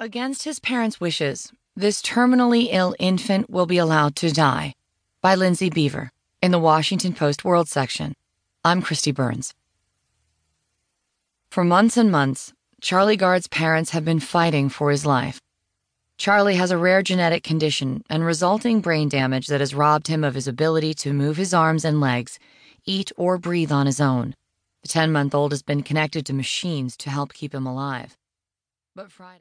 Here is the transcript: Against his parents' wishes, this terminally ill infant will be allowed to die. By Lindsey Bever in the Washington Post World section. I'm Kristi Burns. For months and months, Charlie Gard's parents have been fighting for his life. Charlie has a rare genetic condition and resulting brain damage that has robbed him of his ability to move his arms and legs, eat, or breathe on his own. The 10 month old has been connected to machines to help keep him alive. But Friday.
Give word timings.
Against 0.00 0.42
his 0.42 0.58
parents' 0.58 1.00
wishes, 1.00 1.52
this 1.76 2.02
terminally 2.02 2.66
ill 2.72 2.96
infant 2.98 3.48
will 3.48 3.64
be 3.64 3.78
allowed 3.78 4.16
to 4.16 4.32
die. 4.32 4.74
By 5.22 5.36
Lindsey 5.36 5.70
Bever 5.70 6.10
in 6.42 6.50
the 6.50 6.58
Washington 6.58 7.14
Post 7.14 7.44
World 7.44 7.68
section. 7.68 8.12
I'm 8.64 8.82
Kristi 8.82 9.14
Burns. 9.14 9.54
For 11.48 11.62
months 11.62 11.96
and 11.96 12.10
months, 12.10 12.52
Charlie 12.80 13.16
Gard's 13.16 13.46
parents 13.46 13.90
have 13.90 14.04
been 14.04 14.18
fighting 14.18 14.68
for 14.68 14.90
his 14.90 15.06
life. 15.06 15.40
Charlie 16.18 16.56
has 16.56 16.72
a 16.72 16.76
rare 16.76 17.02
genetic 17.02 17.44
condition 17.44 18.02
and 18.10 18.24
resulting 18.24 18.80
brain 18.80 19.08
damage 19.08 19.46
that 19.46 19.60
has 19.60 19.76
robbed 19.76 20.08
him 20.08 20.24
of 20.24 20.34
his 20.34 20.48
ability 20.48 20.94
to 20.94 21.12
move 21.12 21.36
his 21.36 21.54
arms 21.54 21.84
and 21.84 22.00
legs, 22.00 22.40
eat, 22.84 23.12
or 23.16 23.38
breathe 23.38 23.70
on 23.70 23.86
his 23.86 24.00
own. 24.00 24.34
The 24.82 24.88
10 24.88 25.12
month 25.12 25.36
old 25.36 25.52
has 25.52 25.62
been 25.62 25.84
connected 25.84 26.26
to 26.26 26.32
machines 26.32 26.96
to 26.96 27.10
help 27.10 27.32
keep 27.32 27.54
him 27.54 27.64
alive. 27.64 28.16
But 28.96 29.10
Friday. 29.10 29.32